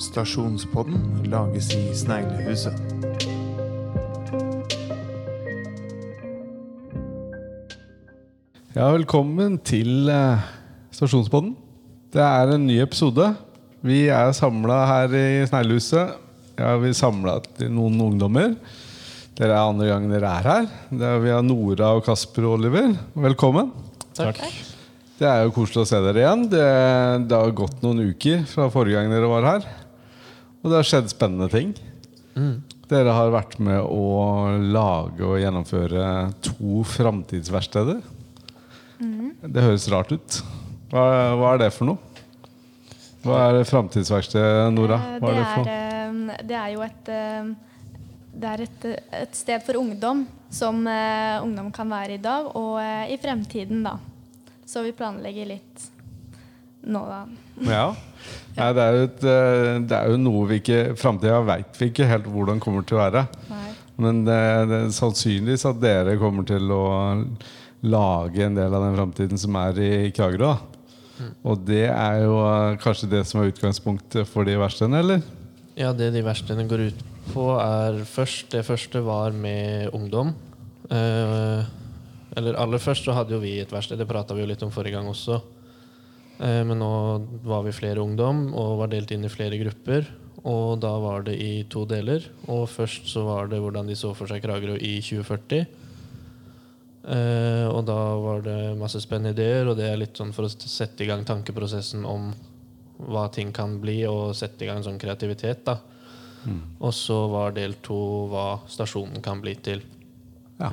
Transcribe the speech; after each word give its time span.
Stasjonspodden 0.00 1.26
lages 1.28 1.66
i 1.76 1.90
Sneglehuset. 1.92 2.76
Ja, 8.72 8.86
velkommen 8.94 9.58
til 9.60 10.08
eh, 10.08 10.46
Stasjonspodden. 10.96 11.52
Det 12.16 12.22
er 12.24 12.54
en 12.54 12.64
ny 12.64 12.78
episode. 12.80 13.26
Vi 13.84 14.06
er 14.08 14.32
samla 14.32 14.78
her 14.88 15.18
i 15.18 15.26
Sneglehuset. 15.50 16.16
Ja, 16.56 16.72
vi 16.80 16.94
samla 16.96 17.36
til 17.58 17.68
noen 17.76 18.00
ungdommer. 18.06 18.56
Dere 19.36 19.52
er 19.52 19.66
andre 19.66 19.90
gangen 19.90 20.16
dere 20.16 20.32
er 20.32 20.48
her. 20.48 20.72
Det 20.88 21.10
er 21.10 21.20
vi 21.26 21.34
har 21.34 21.44
Nora 21.44 21.92
og 21.98 22.06
Kasper 22.08 22.48
og 22.48 22.56
Oliver. 22.56 22.88
Velkommen. 23.28 23.68
Takk. 24.16 24.40
Det 25.20 25.28
er 25.28 25.44
jo 25.44 25.52
koselig 25.52 25.84
å 25.84 25.92
se 25.92 26.00
dere 26.00 26.24
igjen. 26.24 26.48
Det, 26.48 26.66
det 27.28 27.36
har 27.36 27.52
gått 27.52 27.84
noen 27.84 28.14
uker 28.14 28.48
fra 28.48 28.72
forrige 28.72 28.96
gang 28.96 29.12
dere 29.12 29.28
var 29.28 29.48
her. 29.50 29.70
Og 30.60 30.68
det 30.70 30.76
har 30.80 30.86
skjedd 30.88 31.10
spennende 31.12 31.48
ting. 31.52 31.72
Dere 32.90 33.12
har 33.14 33.30
vært 33.32 33.58
med 33.62 33.80
å 33.80 34.50
lage 34.60 35.24
og 35.26 35.38
gjennomføre 35.40 36.04
to 36.44 36.82
framtidsverksteder. 36.90 38.00
Det 39.40 39.64
høres 39.64 39.86
rart 39.92 40.12
ut. 40.12 40.40
Hva, 40.90 41.04
hva 41.38 41.52
er 41.54 41.62
det 41.64 41.70
for 41.72 41.88
noe? 41.88 41.98
Hva 43.24 43.38
er 43.50 43.66
framtidsverksted, 43.68 44.72
Nora? 44.74 44.96
Eh, 44.96 45.18
Hva 45.20 45.30
er 45.30 45.36
det, 45.36 45.40
det 45.40 45.54
for 45.54 45.70
er, 45.70 45.80
eh, 46.34 46.44
det 46.48 46.56
er 46.56 46.70
jo 46.74 46.82
et 46.86 47.10
eh, 47.12 47.50
Det 48.40 48.48
er 48.50 48.62
et, 48.64 48.84
eh, 48.88 49.16
et 49.22 49.34
sted 49.36 49.64
for 49.66 49.76
ungdom 49.80 50.22
som 50.50 50.80
eh, 50.88 51.36
ungdom 51.44 51.68
kan 51.74 51.88
være 51.92 52.16
i 52.16 52.22
dag 52.22 52.48
og 52.56 52.78
eh, 52.82 53.12
i 53.14 53.18
fremtiden, 53.20 53.82
da. 53.86 53.96
Så 54.66 54.82
vi 54.86 54.92
planlegger 54.96 55.50
litt 55.52 55.84
nå, 56.82 57.02
da. 57.04 57.20
Ja. 57.68 57.84
Nei, 58.56 58.68
det, 58.76 58.84
er 58.84 58.96
jo 58.96 59.06
et, 59.06 59.22
eh, 59.24 59.74
det 59.88 59.96
er 59.96 60.12
jo 60.12 60.20
noe 60.20 60.46
vi 60.50 60.60
ikke 60.60 60.80
Framtida 60.98 61.40
veit 61.44 61.78
vi 61.80 61.88
ikke 61.90 62.08
helt 62.08 62.28
hvordan 62.28 62.60
kommer 62.62 62.84
til 62.86 62.98
å 62.98 63.02
være. 63.04 63.24
Nei. 63.50 63.68
Men 64.00 64.22
det, 64.24 64.40
det 64.70 64.78
er 64.86 64.92
sannsynligvis 64.96 65.66
at 65.68 65.80
dere 65.82 66.16
kommer 66.20 66.46
til 66.48 66.72
å 66.72 66.84
lage 67.84 68.44
en 68.44 68.56
del 68.56 68.74
av 68.76 68.84
den 68.84 68.96
framtiden 68.96 69.40
som 69.40 69.56
er 69.60 69.80
i 69.80 69.92
Kragerø. 70.16 70.54
Mm. 71.20 71.32
Og 71.52 71.64
det 71.68 71.86
er 71.90 72.22
jo 72.24 72.38
eh, 72.46 72.78
kanskje 72.80 73.10
det 73.12 73.24
som 73.28 73.42
er 73.42 73.52
utgangspunktet 73.52 74.28
for 74.28 74.48
de 74.48 74.56
verkstedene, 74.60 75.02
eller? 75.04 75.24
Ja, 75.78 75.92
det 75.96 76.10
de 76.16 76.24
verkstedene 76.24 76.68
går 76.68 76.88
ut 76.90 77.04
på, 77.30 77.44
er 77.62 78.00
først 78.08 78.50
Det 78.56 78.64
første 78.66 79.04
var 79.04 79.36
med 79.36 79.92
ungdom. 79.96 80.32
Eh, 80.90 81.68
eller 82.40 82.58
aller 82.62 82.82
først 82.82 83.06
så 83.06 83.14
hadde 83.14 83.36
jo 83.36 83.42
vi 83.42 83.58
et 83.60 83.72
verksted, 83.72 83.98
det 84.00 84.08
prata 84.08 84.34
vi 84.34 84.44
jo 84.44 84.50
litt 84.50 84.62
om 84.64 84.72
forrige 84.72 84.96
gang 84.96 85.08
også. 85.10 85.40
Eh, 86.40 86.62
men 86.64 86.80
nå 86.80 86.90
var 87.44 87.66
vi 87.66 87.76
flere 87.76 88.02
ungdom 88.02 88.48
og 88.56 88.78
var 88.80 88.92
delt 88.92 89.12
inn 89.12 89.26
i 89.26 89.32
flere 89.32 89.60
grupper. 89.60 90.08
Og 90.48 90.80
da 90.80 90.94
var 91.02 91.26
det 91.26 91.36
i 91.36 91.52
to 91.68 91.84
deler. 91.88 92.24
Og 92.48 92.64
først 92.72 93.10
så 93.12 93.26
var 93.26 93.50
det 93.50 93.60
hvordan 93.60 93.90
de 93.90 93.98
så 93.98 94.14
for 94.16 94.30
seg 94.30 94.42
Kragerø 94.44 94.78
i 94.80 94.96
2040. 95.04 95.66
Eh, 97.00 97.66
og 97.68 97.84
da 97.88 97.98
var 98.20 98.44
det 98.44 98.58
masse 98.80 99.00
spennende 99.04 99.34
ideer, 99.36 99.68
og 99.68 99.76
det 99.78 99.88
er 99.88 100.00
litt 100.00 100.16
sånn 100.16 100.32
for 100.36 100.48
å 100.48 100.52
sette 100.52 101.04
i 101.04 101.08
gang 101.08 101.24
tankeprosessen 101.28 102.04
om 102.08 102.32
hva 103.00 103.28
ting 103.32 103.52
kan 103.56 103.78
bli, 103.80 104.02
og 104.08 104.36
sette 104.36 104.64
i 104.64 104.68
gang 104.68 104.82
sånn 104.84 105.00
kreativitet. 105.00 105.64
da. 105.68 105.78
Og 106.80 106.92
så 106.96 107.16
var 107.28 107.52
del 107.56 107.76
to 107.84 108.00
hva 108.30 108.62
stasjonen 108.68 109.20
kan 109.24 109.40
bli 109.44 109.54
til. 109.60 109.82
Ja. 110.60 110.72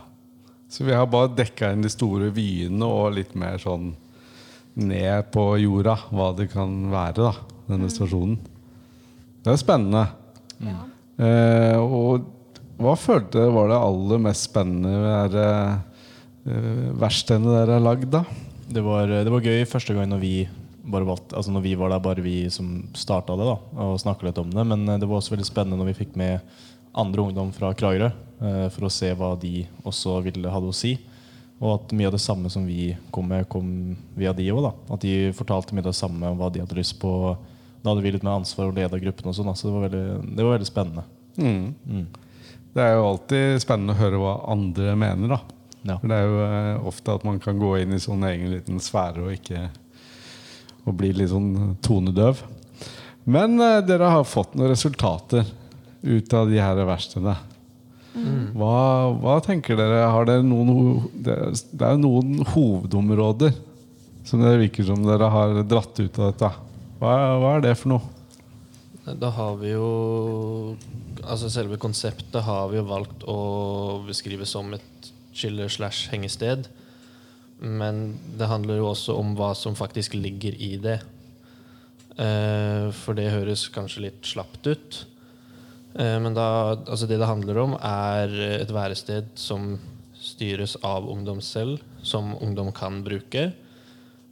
Så 0.72 0.84
vi 0.88 0.96
har 0.96 1.08
bare 1.12 1.34
dekka 1.36 1.72
inn 1.74 1.84
de 1.84 1.92
store 1.92 2.30
vyene 2.36 2.88
og 2.88 3.16
litt 3.16 3.36
mer 3.40 3.60
sånn 3.60 3.94
ned 4.78 5.32
på 5.34 5.50
jorda 5.62 5.98
hva 6.12 6.32
det 6.38 6.50
kan 6.54 6.74
være, 6.92 7.26
da, 7.26 7.34
denne 7.70 7.90
stasjonen. 7.92 8.38
Det 9.44 9.54
er 9.54 9.62
spennende. 9.62 10.06
Ja. 10.62 10.80
Eh, 11.18 11.78
og 11.82 12.28
hva 12.78 12.94
følte 13.00 13.40
dere 13.40 13.54
var 13.56 13.72
det 13.72 13.82
aller 13.82 14.22
mest 14.22 14.50
spennende 14.52 14.94
ved 15.02 15.34
det 15.34 15.50
eh, 16.52 16.88
verkstedene 17.02 17.56
dere 17.56 17.80
har 17.80 17.86
lagd, 17.88 18.10
da? 18.14 18.24
Det 18.68 18.84
var, 18.84 19.10
det 19.10 19.32
var 19.32 19.46
gøy 19.46 19.64
første 19.70 19.96
gang 19.96 20.10
når 20.12 20.22
vi 20.22 20.34
bare 20.88 21.08
valgte, 21.08 21.36
altså 21.36 21.52
når 21.52 21.64
vi 21.66 21.74
var 21.80 21.92
der, 21.92 22.04
bare 22.04 22.24
vi 22.24 22.38
som 22.54 22.70
starta 22.96 23.36
det, 23.40 23.48
da, 23.48 23.58
og 23.84 24.00
snakka 24.02 24.28
litt 24.28 24.40
om 24.42 24.52
det. 24.54 24.66
Men 24.68 24.86
eh, 24.88 25.00
det 25.02 25.10
var 25.10 25.22
også 25.22 25.36
veldig 25.36 25.48
spennende 25.50 25.80
når 25.82 25.92
vi 25.92 26.00
fikk 26.04 26.18
med 26.20 26.44
andre 26.98 27.28
ungdom 27.28 27.52
fra 27.56 27.74
Kragerø, 27.78 28.12
eh, 28.42 28.68
for 28.74 28.88
å 28.88 28.94
se 28.94 29.12
hva 29.18 29.34
de 29.40 29.66
også 29.88 30.20
ville 30.26 30.54
hadde 30.54 30.72
å 30.72 30.76
si. 30.76 30.96
Og 31.58 31.72
at 31.74 31.94
mye 31.98 32.10
av 32.10 32.14
det 32.14 32.22
samme 32.22 32.52
som 32.54 32.68
vi 32.70 32.92
kom 33.14 33.32
med, 33.32 33.48
kom 33.50 33.96
via 34.18 34.34
de 34.38 34.46
òg. 34.54 34.70
At 34.94 35.02
de 35.02 35.34
fortalte 35.38 35.74
mye 35.74 35.86
av 35.86 35.92
det 35.92 36.00
samme 36.00 36.30
om 36.30 36.38
hva 36.38 36.52
de 36.54 36.62
hadde 36.62 36.78
lyst 36.78 37.00
på. 37.02 37.12
Da 37.82 37.92
hadde 37.92 38.06
vi 38.06 38.14
litt 38.14 38.26
mer 38.26 38.38
ansvar 38.38 38.70
og 38.70 38.78
leda 38.78 39.00
gruppen 39.02 39.32
og 39.32 39.38
sånn. 39.38 39.54
Så 39.58 39.70
det 39.70 39.76
var 39.76 39.88
veldig, 39.88 40.06
det 40.38 40.46
var 40.46 40.58
veldig 40.58 40.70
spennende. 40.70 41.06
Mm. 41.38 42.08
Det 42.78 42.84
er 42.84 42.94
jo 42.94 43.08
alltid 43.08 43.62
spennende 43.64 43.96
å 43.96 44.02
høre 44.02 44.22
hva 44.22 44.36
andre 44.54 44.94
mener, 45.00 45.34
da. 45.34 45.40
Ja. 45.88 45.98
For 45.98 46.12
det 46.12 46.18
er 46.18 46.28
jo 46.28 46.40
eh, 46.44 46.88
ofte 46.90 47.16
at 47.16 47.26
man 47.26 47.42
kan 47.42 47.60
gå 47.62 47.72
inn 47.82 47.96
i 47.96 48.02
sånn 48.02 48.26
egen 48.28 48.52
liten 48.52 48.82
sfære 48.84 49.24
og 49.24 49.36
ikke 49.38 49.68
Og 50.88 50.96
bli 51.00 51.12
litt 51.16 51.32
sånn 51.32 51.78
tonedøv. 51.84 52.42
Men 53.28 53.58
eh, 53.60 53.82
dere 53.88 54.12
har 54.14 54.28
fått 54.28 54.54
noen 54.56 54.72
resultater 54.72 55.48
ut 56.02 56.34
av 56.38 56.52
de 56.52 56.62
her 56.62 56.80
verkstedene. 56.88 57.36
Hva, 58.58 58.76
hva 59.22 59.38
tenker 59.46 59.78
dere? 59.80 60.04
Har 60.12 60.28
dere 60.30 60.46
noen 60.46 61.08
det 61.14 61.36
er 61.36 61.96
jo 61.96 62.02
noen 62.02 62.46
hovedområder 62.54 63.56
som 64.28 64.44
det 64.44 64.58
virker 64.60 64.88
som 64.88 65.06
dere 65.08 65.30
har 65.32 65.62
dratt 65.64 66.00
ut 66.00 66.20
av 66.20 66.32
dette. 66.32 66.52
Hva, 67.00 67.14
hva 67.40 67.52
er 67.56 67.68
det 67.68 67.76
for 67.80 67.94
noe? 67.94 68.14
Da 69.08 69.30
har 69.32 69.54
vi 69.62 69.70
jo 69.72 69.90
Altså 71.24 71.48
selve 71.52 71.78
konseptet 71.80 72.44
har 72.44 72.68
vi 72.72 72.80
jo 72.80 72.88
valgt 72.88 73.24
å 73.28 73.38
beskrive 74.08 74.46
som 74.48 74.70
et 74.76 75.10
chiller-slash-hengested. 75.36 76.68
Men 77.60 78.18
det 78.40 78.48
handler 78.48 78.80
jo 78.80 78.92
også 78.92 79.16
om 79.18 79.34
hva 79.36 79.52
som 79.58 79.76
faktisk 79.76 80.16
ligger 80.16 80.56
i 80.56 80.78
det. 80.80 81.02
Eh, 82.16 82.88
for 82.96 83.18
det 83.18 83.32
høres 83.34 83.68
kanskje 83.74 84.06
litt 84.08 84.30
slapt 84.30 84.70
ut. 84.70 85.02
Eh, 85.98 86.18
men 86.22 86.36
da, 86.38 86.48
altså 86.78 87.10
det 87.10 87.18
det 87.22 87.30
handler 87.30 87.62
om, 87.64 87.78
er 87.82 88.34
et 88.62 88.74
værested 88.74 89.34
som 89.40 89.76
styres 90.18 90.76
av 90.86 91.08
ungdom 91.10 91.42
selv, 91.42 91.82
som 92.06 92.36
ungdom 92.38 92.72
kan 92.76 93.02
bruke. 93.06 93.50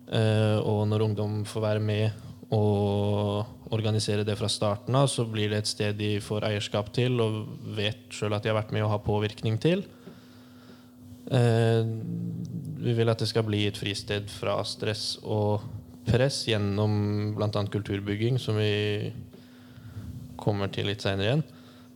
Eh, 0.05 0.57
og 0.61 0.85
når 0.91 1.07
ungdom 1.07 1.41
får 1.49 1.65
være 1.65 1.81
med 1.81 2.23
og 2.53 3.71
organisere 3.73 4.23
det 4.23 4.35
fra 4.37 4.49
starten 4.51 4.95
av, 4.95 5.09
så 5.09 5.25
blir 5.25 5.49
det 5.49 5.63
et 5.63 5.71
sted 5.71 5.97
de 5.97 6.11
får 6.21 6.45
eierskap 6.51 6.91
til 6.93 7.17
og 7.23 7.39
vet 7.75 8.05
sjøl 8.13 8.35
at 8.37 8.45
de 8.45 8.51
har 8.51 8.59
vært 8.59 8.73
med 8.75 8.85
og 8.85 8.93
har 8.93 9.05
påvirkning 9.05 9.57
til. 9.61 9.81
Eh, 11.33 11.81
vi 12.85 12.93
vil 12.93 13.09
at 13.09 13.23
det 13.23 13.31
skal 13.31 13.47
bli 13.47 13.63
et 13.65 13.79
fristed 13.81 14.29
fra 14.29 14.59
stress 14.67 15.15
og 15.23 15.65
press 16.05 16.43
gjennom 16.45 17.33
bl.a. 17.33 17.49
kulturbygging, 17.49 18.37
som 18.37 18.61
vi 18.61 19.09
kommer 20.37 20.69
til 20.69 20.91
litt 20.91 21.01
seinere 21.01 21.31
igjen. 21.31 21.45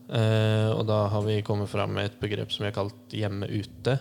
Eh, 0.09 0.69
og 0.73 0.87
da 0.89 1.03
har 1.13 1.25
vi 1.25 1.41
kommet 1.45 1.69
fram 1.69 1.93
med 1.93 2.09
et 2.09 2.19
begrep 2.21 2.53
som 2.53 2.63
vi 2.63 2.71
har 2.71 2.77
kalt 2.77 3.13
hjemme 3.13 3.49
ute. 3.49 3.97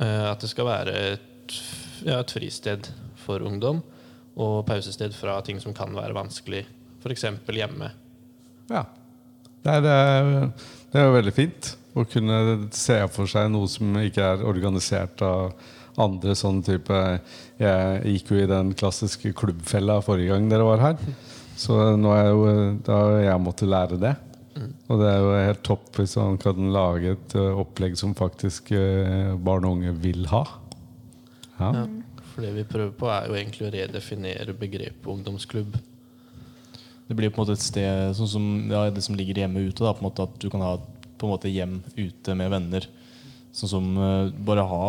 Eh, 0.00 0.26
at 0.26 0.42
det 0.42 0.50
skal 0.50 0.68
være 0.68 0.94
et, 1.14 1.56
ja, 2.06 2.18
et 2.18 2.34
fristed 2.34 2.90
for 3.20 3.44
ungdom, 3.46 3.82
og 4.40 4.64
pausested 4.68 5.14
fra 5.14 5.38
ting 5.46 5.60
som 5.62 5.74
kan 5.76 5.94
være 5.94 6.16
vanskelig, 6.16 6.64
f.eks. 7.02 7.28
hjemme. 7.46 7.92
Ja. 8.70 8.86
Det 9.60 9.74
er, 9.76 9.84
det 10.88 10.96
er 10.96 11.04
jo 11.04 11.16
veldig 11.18 11.32
fint 11.36 11.74
å 11.92 12.06
kunne 12.08 12.38
se 12.72 12.96
for 13.12 13.28
seg 13.28 13.50
noe 13.52 13.68
som 13.68 13.98
ikke 14.00 14.24
er 14.24 14.46
organisert 14.48 15.20
av 15.26 15.52
andre 16.00 16.36
sånn 16.38 16.62
type 16.64 16.96
Jeg 17.60 18.14
gikk 18.14 18.30
jo 18.32 18.38
i 18.40 18.48
den 18.48 18.70
klassiske 18.78 19.34
klubbfella 19.36 19.98
forrige 20.06 20.32
gang 20.32 20.48
dere 20.48 20.64
var 20.64 20.84
her. 20.84 21.02
Så 21.60 21.76
nå 22.00 22.14
er 22.16 22.30
jo, 22.30 22.44
da 22.86 23.00
har 23.02 23.18
jeg 23.26 23.44
måttet 23.44 23.68
lære 23.68 24.00
det. 24.00 24.14
Og 24.58 24.98
det 24.98 25.08
er 25.08 25.18
jo 25.22 25.34
helt 25.36 25.62
topp 25.66 25.98
hvis 26.00 26.16
man 26.18 26.38
kan 26.40 26.72
lage 26.74 27.14
et 27.14 27.34
eh, 27.38 27.60
opplegg 27.62 27.96
som 27.98 28.16
faktisk 28.18 28.72
eh, 28.76 29.32
barn 29.38 29.66
og 29.68 29.78
unge 29.78 29.94
vil 30.02 30.26
ha. 30.32 30.44
Ja. 31.60 31.70
Ja. 31.82 31.84
For 32.30 32.46
det 32.46 32.52
vi 32.56 32.66
prøver 32.66 32.92
på, 32.96 33.08
er 33.10 33.28
jo 33.28 33.36
egentlig 33.38 33.66
å 33.66 33.72
redefinere 33.74 34.56
begrepet 34.56 35.10
ungdomsklubb. 35.12 35.76
Det 37.10 37.16
blir 37.18 37.32
på 37.32 37.40
en 37.40 37.44
måte 37.44 37.56
et 37.58 37.64
sted 37.64 38.14
sånn 38.14 38.30
som 38.30 38.48
ja, 38.70 38.84
det 38.94 39.02
som 39.02 39.16
ligger 39.18 39.42
hjemme 39.42 39.64
ute. 39.66 39.82
Da, 39.82 39.92
på 39.94 40.04
en 40.04 40.08
måte 40.08 40.26
At 40.28 40.36
du 40.38 40.46
kan 40.52 40.62
ha 40.62 40.76
på 41.20 41.26
en 41.26 41.34
måte 41.34 41.50
hjem 41.50 41.80
ute 41.98 42.36
med 42.38 42.52
venner. 42.54 42.86
Sånn 43.52 43.72
som 43.72 43.88
uh, 43.98 44.30
bare 44.46 44.62
ha 44.64 44.84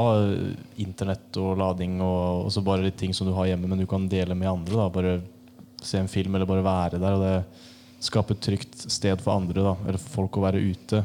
internett 0.79 1.39
og 1.41 1.57
lading 1.57 1.97
og, 1.97 2.45
og 2.45 2.51
så 2.53 2.61
bare 2.63 2.85
litt 2.85 2.99
ting 3.01 3.15
som 3.17 3.27
du 3.27 3.33
har 3.33 3.49
hjemme, 3.49 3.67
men 3.67 3.81
du 3.81 3.87
kan 3.89 4.05
dele 4.09 4.37
med 4.37 4.51
andre. 4.51 4.77
Da. 4.77 4.85
Bare 4.93 5.15
se 5.81 5.97
en 5.97 6.11
film 6.11 6.37
eller 6.37 6.49
bare 6.49 6.65
være 6.65 7.01
der. 7.01 7.17
Og 7.17 7.25
det 7.25 7.33
skaper 8.01 8.37
et 8.37 8.45
trygt 8.45 8.85
sted 8.91 9.21
for 9.21 9.35
andre, 9.37 9.63
da, 9.63 9.75
eller 9.85 10.01
for 10.01 10.21
folk 10.21 10.39
å 10.39 10.45
være 10.47 10.61
ute. 10.61 11.03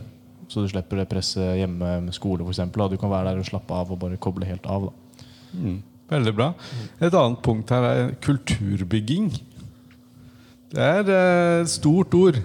Så 0.48 0.62
du 0.62 0.70
slipper 0.70 1.00
det 1.00 1.08
presset 1.10 1.58
hjemme 1.58 1.96
med 2.04 2.14
skole, 2.14 2.46
f.eks. 2.46 2.62
Du 2.72 2.96
kan 3.00 3.12
være 3.12 3.32
der 3.32 3.42
og 3.42 3.48
slappe 3.48 3.74
av 3.74 3.90
og 3.92 4.00
bare 4.02 4.20
koble 4.22 4.46
helt 4.48 4.66
av. 4.70 4.88
Da. 4.88 5.26
Mm. 5.56 5.80
Veldig 6.10 6.34
bra. 6.38 6.52
Et 7.02 7.10
annet 7.18 7.42
punkt 7.42 7.72
her 7.74 7.86
er 7.88 8.12
kulturbygging. 8.22 9.32
Det 10.70 10.82
er 10.82 11.10
eh, 11.10 11.62
et 11.64 11.72
stort 11.72 12.14
ord. 12.14 12.38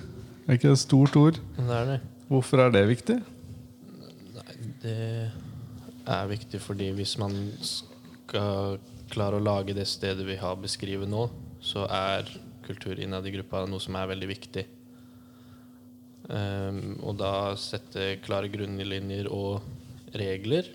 Er 0.48 0.58
ikke 0.58 0.72
det 0.72 0.78
et 0.80 0.84
stort 0.84 1.18
ord? 1.20 1.38
Det 1.58 1.78
er 1.78 1.92
det. 1.94 2.00
Hvorfor 2.32 2.64
er 2.66 2.74
det 2.74 2.88
viktig? 2.90 3.20
Det 4.82 4.98
er 6.10 6.30
viktig 6.32 6.62
fordi 6.64 6.90
hvis 6.98 7.14
man 7.22 7.36
skal 7.62 8.80
klare 9.12 9.38
å 9.38 9.44
lage 9.44 9.76
det 9.78 9.86
stedet 9.90 10.26
vi 10.26 10.38
har 10.40 10.58
beskrevet 10.58 11.10
nå, 11.10 11.28
så 11.62 11.86
er 11.86 12.30
kultur 12.72 13.00
innad 13.00 13.28
i 13.28 13.36
gruppa 13.36 13.68
noe 13.70 13.84
som 13.84 14.00
er 14.00 14.10
veldig 14.16 14.32
viktig. 14.32 14.66
Um, 16.32 16.96
og 17.04 17.18
da 17.20 17.54
sette 17.60 18.16
klare 18.24 18.52
grunnlinjer 18.52 19.28
og 19.34 19.64
regler. 20.18 20.70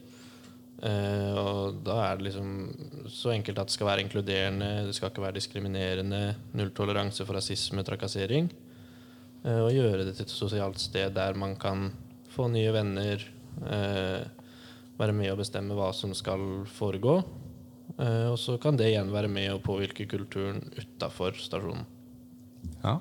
Uh, 0.77 1.33
og 1.41 1.79
da 1.87 2.01
er 2.05 2.19
det 2.19 2.27
liksom 2.27 2.51
så 3.09 3.33
enkelt 3.33 3.63
at 3.63 3.71
det 3.71 3.77
skal 3.77 3.89
være 3.89 4.05
inkluderende, 4.05 4.71
det 4.89 4.97
skal 4.97 5.13
ikke 5.13 5.25
være 5.25 5.39
diskriminerende, 5.39 6.23
nulltoleranse 6.59 7.25
for 7.25 7.39
rasisme, 7.39 7.85
trakassering. 7.87 8.51
Uh, 9.47 9.63
og 9.69 9.73
gjøre 9.73 10.05
det 10.05 10.17
til 10.19 10.27
et 10.27 10.35
sosialt 10.35 10.83
sted 10.83 11.15
der 11.17 11.39
man 11.39 11.57
kan 11.61 11.89
få 12.35 12.51
nye 12.53 12.75
venner, 12.77 13.25
uh, 13.65 14.27
være 15.01 15.17
med 15.17 15.33
og 15.33 15.41
bestemme 15.41 15.77
hva 15.79 15.93
som 15.97 16.13
skal 16.17 16.67
foregå. 16.77 17.21
Eh, 17.97 18.29
og 18.31 18.39
så 18.41 18.57
kan 18.61 18.77
det 18.79 18.91
igjen 18.91 19.13
være 19.15 19.31
med 19.33 19.55
å 19.55 19.63
påvirke 19.63 20.09
kulturen 20.11 20.63
utafor 20.77 21.37
stasjonen. 21.41 21.87
Ja. 22.83 22.99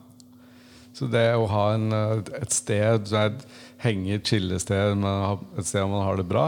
Så 0.95 1.09
det 1.11 1.25
å 1.35 1.47
ha 1.51 1.65
en, 1.75 1.91
eh, 1.91 2.21
et 2.39 2.55
sted, 2.55 3.11
et 3.11 3.47
henge, 3.83 4.21
chillested, 4.23 4.95
et 4.95 5.67
sted 5.67 5.81
hvor 5.83 5.91
man 5.91 6.05
har 6.07 6.17
det 6.17 6.29
bra, 6.29 6.45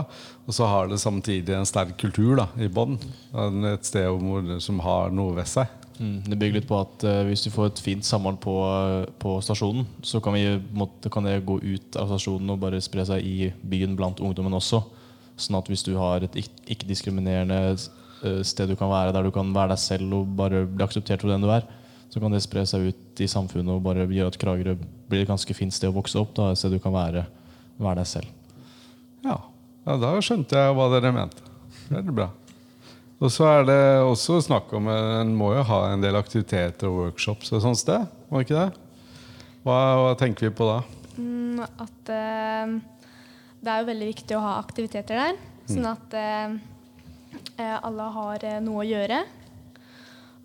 og 0.47 0.55
så 0.55 0.69
har 0.71 0.87
det 0.87 1.01
samtidig 1.03 1.53
en 1.53 1.67
sterk 1.67 1.97
kultur 1.99 2.37
da, 2.39 2.47
i 2.55 2.69
bånn. 2.71 2.95
Et 3.35 3.83
sted 3.85 4.07
hvor, 4.07 4.47
som 4.63 4.79
har 4.79 5.11
noe 5.11 5.35
ved 5.35 5.49
seg. 5.51 5.67
Mm, 5.99 6.21
det 6.29 6.37
bygger 6.37 6.59
litt 6.59 6.69
på 6.69 6.77
at 6.77 7.03
uh, 7.09 7.23
hvis 7.25 7.47
vi 7.47 7.51
får 7.51 7.71
et 7.71 7.79
fint 7.81 8.05
samhold 8.05 8.37
på, 8.43 8.53
på 9.17 9.31
stasjonen, 9.41 9.87
så 10.05 10.21
kan, 10.21 10.37
vi, 10.37 10.45
måtte, 10.77 11.09
kan 11.09 11.25
det 11.25 11.39
gå 11.45 11.57
ut 11.57 11.97
av 11.97 12.11
stasjonen 12.13 12.53
og 12.53 12.61
bare 12.61 12.81
spre 12.85 13.05
seg 13.09 13.25
i 13.25 13.49
byen 13.65 13.97
blant 13.97 14.21
ungdommen 14.21 14.53
også. 14.53 14.83
Sånn 15.37 15.57
at 15.57 15.69
hvis 15.69 15.83
du 15.85 15.95
har 15.97 16.23
et 16.25 16.37
ikke-diskriminerende 16.37 17.75
sted 18.45 18.71
du 18.71 18.75
kan 18.79 18.89
være, 18.91 19.13
der 19.15 19.27
du 19.27 19.33
kan 19.33 19.51
være 19.53 19.75
deg 19.75 19.81
selv 19.81 20.15
og 20.17 20.31
bare 20.39 20.63
bli 20.65 20.85
akseptert 20.85 21.21
for 21.23 21.31
den 21.31 21.43
du 21.45 21.51
er, 21.53 21.67
så 22.09 22.21
kan 22.23 22.33
det 22.33 22.41
spre 22.45 22.63
seg 22.65 22.89
ut 22.89 23.21
i 23.21 23.27
samfunnet 23.29 23.73
og 23.73 23.83
bare 23.85 24.07
gjøre 24.07 24.31
at 24.31 24.39
Kragerø 24.41 24.77
blir 25.09 25.23
et 25.23 25.29
ganske 25.29 25.53
fint 25.57 25.75
sted 25.75 25.91
å 25.91 25.97
vokse 25.97 26.17
opp. 26.19 26.33
Da, 26.37 26.51
et 26.51 26.59
sted 26.59 26.73
du 26.73 26.79
kan 26.83 26.95
være, 26.95 27.25
være 27.77 27.99
deg 28.01 28.09
selv. 28.09 28.33
Ja. 29.25 29.37
ja, 29.85 29.97
da 30.01 30.15
skjønte 30.23 30.61
jeg 30.61 30.75
hva 30.77 30.89
dere 30.93 31.13
mente. 31.15 31.43
Veldig 31.91 32.15
bra. 32.15 32.31
Og 33.17 33.33
så 33.33 33.47
er 33.49 33.63
det 33.65 33.79
også 34.05 34.37
snakk 34.45 34.69
om 34.77 34.89
En 34.91 35.31
må 35.33 35.49
jo 35.55 35.63
ha 35.65 35.79
en 35.89 36.03
del 36.03 36.19
aktiviteter 36.19 36.85
og 36.89 36.99
workshops 37.07 37.49
og 37.55 37.63
sånt 37.63 37.81
sted, 37.81 38.05
må 38.29 38.43
ikke 38.43 38.59
det? 38.59 38.67
Hva, 39.65 39.77
hva 40.03 40.11
tenker 40.19 40.47
vi 40.47 40.53
på 40.55 40.67
da? 40.69 40.77
Mm, 41.17 41.63
at 41.65 42.11
uh, 42.13 42.75
det 43.63 43.73
er 43.73 43.81
jo 43.81 43.89
veldig 43.89 44.09
viktig 44.13 44.37
å 44.37 44.43
ha 44.43 44.57
aktiviteter 44.61 45.17
der, 45.17 45.39
sånn 45.67 45.87
at 45.89 46.13
eh, 46.15 46.43
eh, 46.45 46.57
alle 47.65 48.03
har 48.13 48.43
eh, 48.45 48.59
noe 48.61 48.83
å 48.83 48.87
gjøre. 48.87 49.23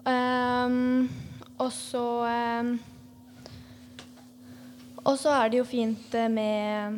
Ehm, 0.09 1.09
og 1.63 1.69
så 1.71 2.05
ehm, 2.27 2.73
Og 5.07 5.15
så 5.19 5.31
er 5.37 5.53
det 5.53 5.61
jo 5.61 5.67
fint 5.69 6.15
eh, 6.19 6.27
med 6.33 6.97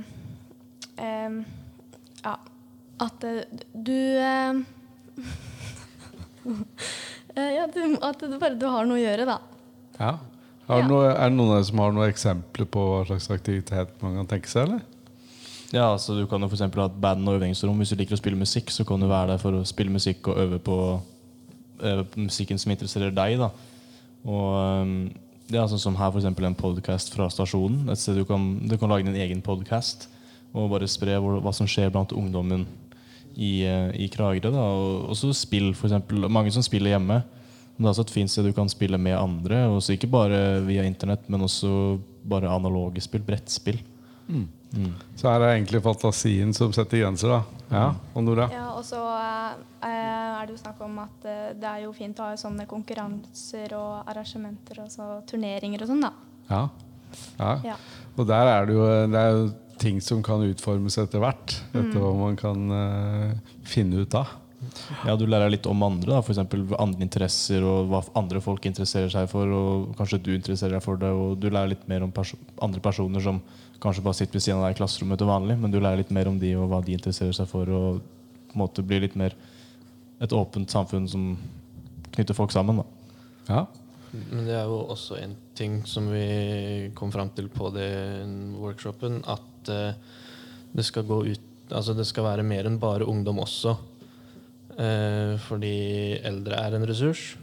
ehm, 0.97 1.43
Ja, 2.23 2.39
at 3.05 3.27
eh, 3.29 3.43
du 3.75 3.99
eh, 4.17 4.63
eh, 7.37 7.51
Ja, 7.59 7.67
du, 7.69 7.83
at 8.01 8.25
du 8.25 8.39
bare 8.39 8.57
du 8.57 8.65
har 8.71 8.89
noe 8.89 8.97
å 8.97 9.05
gjøre, 9.05 9.29
da. 9.29 9.39
Ja. 9.99 10.15
Noe, 10.65 11.11
er 11.13 11.29
det 11.29 11.37
noen 11.37 11.51
av 11.51 11.59
dere 11.59 11.69
som 11.69 11.81
har 11.83 11.93
noen 11.93 12.09
eksempler 12.09 12.71
på 12.73 12.87
hva 12.89 13.05
slags 13.11 13.29
aktivitet 13.35 13.99
man 14.01 14.17
kan 14.23 14.31
tenke 14.31 14.49
seg? 14.49 14.65
eller? 14.65 14.94
Ja, 15.75 15.99
så 15.99 16.15
Du 16.15 16.27
kan 16.31 16.41
jo 16.41 16.49
for 16.49 16.57
ha 16.57 16.87
et 16.87 17.01
band 17.03 17.29
og 17.29 17.41
øvingsrom. 17.41 17.79
Hvis 17.79 17.91
du 17.91 17.97
liker 17.99 18.15
å 18.15 18.21
spille 18.21 18.39
musikk, 18.39 18.71
så 18.71 18.85
kan 18.87 19.01
du 19.01 19.09
være 19.11 19.33
der 19.33 19.43
for 19.43 19.59
å 19.59 19.65
spille 19.67 19.91
musikk 19.91 20.29
og 20.31 20.39
øve 20.39 20.59
på, 20.63 20.77
øve 21.83 22.05
på 22.05 22.21
musikken 22.29 22.59
som 22.59 22.71
interesserer 22.71 23.11
deg. 23.11 23.39
da 23.39 23.51
Og 24.25 24.83
um, 24.83 25.11
det 25.51 25.59
er 25.59 25.67
sånn 25.69 25.83
som 25.83 25.99
her 25.99 26.15
eksempel 26.15 26.47
en 26.47 26.55
podcast 26.55 27.11
fra 27.13 27.27
stasjonen. 27.27 27.89
Et 27.91 27.99
sted 27.99 28.15
du 28.15 28.25
kan, 28.25 28.47
du 28.63 28.79
kan 28.79 28.89
lage 28.89 29.09
din 29.09 29.19
egen 29.19 29.43
podcast 29.43 30.09
og 30.55 30.71
bare 30.71 30.87
spre 30.87 31.19
hva 31.19 31.53
som 31.53 31.67
skjer 31.67 31.91
blant 31.91 32.15
ungdommen 32.15 32.69
i, 33.35 33.65
eh, 33.67 33.91
i 33.99 34.07
Kragerø. 34.09 34.55
Og 34.55 35.11
også 35.11 35.33
spill, 35.35 35.73
eksempel. 35.75 36.29
Mange 36.31 36.55
som 36.55 36.63
spiller 36.63 36.95
hjemme. 36.95 37.25
Det 37.75 37.83
er 37.83 37.91
også 37.91 38.07
et 38.07 38.15
fint 38.15 38.31
sted 38.31 38.47
du 38.47 38.55
kan 38.55 38.71
spille 38.71 38.97
med 38.97 39.19
andre. 39.19 39.67
Også 39.75 39.99
Ikke 39.99 40.07
bare 40.07 40.63
via 40.63 40.87
internett, 40.87 41.27
men 41.29 41.43
også 41.43 41.99
bare 42.23 42.47
analoge 42.55 43.03
spill. 43.03 43.27
Brettspill. 43.27 43.83
Så 45.17 45.29
her 45.31 45.43
er 45.43 45.55
egentlig 45.55 45.83
fantasien 45.85 46.55
som 46.57 46.73
setter 46.75 47.03
grenser, 47.05 47.33
da. 47.35 47.61
Ja, 47.75 47.87
og 48.15 48.25
Nora? 48.27 48.49
Ja, 48.53 48.67
og 48.77 48.85
så 48.87 49.01
eh, 49.01 49.89
er 49.89 50.47
det 50.47 50.55
jo 50.55 50.61
snakk 50.61 50.81
om 50.85 50.99
at 51.03 51.27
eh, 51.29 51.53
det 51.59 51.71
er 51.71 51.85
jo 51.87 51.95
fint 51.97 52.21
å 52.21 52.29
ha 52.29 52.39
sånne 52.39 52.67
konkurranser 52.71 53.75
og 53.79 54.11
arrangementer 54.11 54.83
og 54.85 54.93
så 54.93 55.09
turneringer 55.31 55.85
og 55.85 55.93
sånn, 55.93 56.05
da. 56.05 56.13
Ja. 56.51 56.63
ja. 57.41 57.53
Ja. 57.73 57.77
Og 58.15 58.29
der 58.31 58.53
er 58.53 58.69
det 58.69 58.77
jo, 58.77 58.89
det 59.11 59.21
er 59.21 59.37
jo 59.39 59.45
ting 59.81 60.01
som 60.05 60.23
kan 60.25 60.45
utformes 60.47 60.99
etter 61.03 61.23
hvert. 61.23 61.57
Etter 61.75 61.99
hva 62.01 62.15
man 62.19 62.39
kan 62.39 62.79
eh, 62.79 63.55
finne 63.69 64.05
ut 64.05 64.19
av. 64.19 64.41
Ja, 65.05 65.17
Du 65.17 65.27
lærer 65.27 65.53
litt 65.53 65.67
om 65.71 65.83
andre, 65.87 66.17
da, 66.17 66.23
f.eks. 66.23 66.41
andre 66.79 67.05
interesser 67.05 67.65
og 67.67 67.91
hva 67.91 68.03
andre 68.19 68.41
folk 68.45 68.67
interesserer 68.69 69.13
seg 69.13 69.29
for. 69.31 69.51
Og 69.51 69.95
kanskje 69.99 70.23
du 70.23 70.33
interesserer 70.35 70.77
deg 70.77 70.85
for 70.85 71.01
det, 71.01 71.11
og 71.13 71.39
du 71.41 71.49
lærer 71.51 71.75
litt 71.75 71.87
mer 71.91 72.07
om 72.07 72.13
perso 72.15 72.39
andre 72.65 72.83
personer 72.85 73.25
som 73.25 73.43
kanskje 73.85 74.05
bare 74.05 74.17
sitter 74.17 74.39
ved 74.39 74.45
siden 74.47 74.61
av 74.61 74.69
deg 74.69 74.77
i 74.77 74.81
klasserommet 74.81 75.21
til 75.21 75.29
vanlig, 75.29 75.59
men 75.61 75.73
du 75.73 75.81
lærer 75.81 76.01
litt 76.01 76.13
mer 76.15 76.31
om 76.31 76.39
de 76.41 76.55
og 76.57 76.71
hva 76.71 76.81
de 76.85 76.95
interesserer 76.97 77.35
seg 77.37 77.49
for, 77.51 77.69
og 77.69 78.01
på 78.49 78.57
en 78.57 78.63
måte 78.63 78.85
blir 78.87 79.03
litt 79.05 79.17
mer 79.19 79.35
et 80.25 80.33
åpent 80.33 80.71
samfunn 80.71 81.09
som 81.11 81.33
knytter 82.15 82.37
folk 82.37 82.55
sammen. 82.55 82.81
da. 82.81 82.87
Ja. 83.49 83.65
Men 84.15 84.47
det 84.47 84.55
er 84.55 84.69
jo 84.71 84.79
også 84.95 85.19
en 85.19 85.35
ting 85.59 85.81
som 85.91 86.07
vi 86.13 86.91
kom 86.95 87.11
fram 87.13 87.33
til 87.35 87.49
på 87.51 87.71
den 87.75 88.55
workshopen, 88.61 89.25
at 89.27 89.73
eh, 89.73 89.97
det 90.75 90.87
skal 90.87 91.09
gå 91.09 91.25
ut 91.33 91.51
Altså 91.75 91.95
det 91.97 92.05
skal 92.05 92.27
være 92.27 92.43
mer 92.45 92.67
enn 92.69 92.77
bare 92.79 93.07
ungdom 93.09 93.39
også. 93.41 93.73
Eh, 94.75 95.35
fordi 95.47 95.75
eldre 96.27 96.59
er 96.59 96.77
en 96.77 96.87
ressurs. 96.89 97.35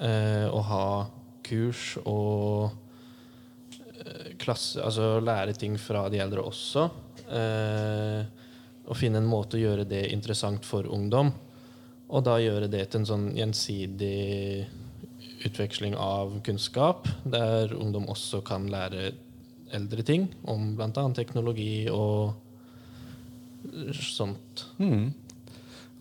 Eh, 0.00 0.46
å 0.50 0.60
ha 0.68 0.86
kurs 1.44 1.94
og 2.02 2.72
eh, 3.78 4.34
klasse 4.42 4.82
Altså 4.82 5.20
lære 5.22 5.54
ting 5.56 5.78
fra 5.80 6.08
de 6.12 6.20
eldre 6.24 6.44
også. 6.44 6.88
Og 8.84 8.98
finne 9.00 9.16
en 9.22 9.28
måte 9.28 9.56
å 9.56 9.62
gjøre 9.62 9.86
det 9.88 10.02
interessant 10.12 10.66
for 10.68 10.84
ungdom. 10.92 11.32
Og 12.12 12.24
da 12.26 12.36
gjøre 12.36 12.68
det 12.68 12.82
til 12.90 13.00
en 13.00 13.08
sånn 13.08 13.28
gjensidig 13.32 14.66
utveksling 15.48 15.96
av 15.96 16.36
kunnskap, 16.44 17.08
der 17.24 17.72
ungdom 17.72 18.10
også 18.12 18.42
kan 18.44 18.68
lære 18.70 19.14
eldre 19.74 20.04
ting 20.06 20.28
om 20.52 20.74
bl.a. 20.76 21.04
teknologi 21.16 21.88
og 21.90 22.34
sånt. 23.96 24.66
Mm. 24.78 25.12